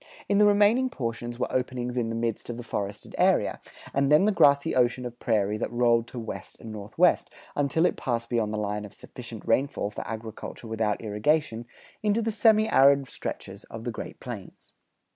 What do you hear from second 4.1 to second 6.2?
then the grassy ocean of prairie that rolled to